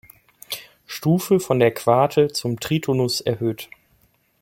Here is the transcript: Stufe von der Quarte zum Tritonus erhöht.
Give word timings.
Stufe 0.87 1.39
von 1.39 1.59
der 1.59 1.71
Quarte 1.75 2.29
zum 2.33 2.59
Tritonus 2.59 3.21
erhöht. 3.21 3.69